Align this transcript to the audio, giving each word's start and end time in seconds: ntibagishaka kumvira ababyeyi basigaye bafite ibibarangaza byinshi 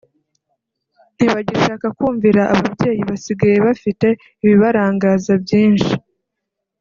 ntibagishaka 1.15 1.87
kumvira 1.97 2.41
ababyeyi 2.55 3.01
basigaye 3.09 3.57
bafite 3.67 4.07
ibibarangaza 4.43 5.33
byinshi 5.43 5.93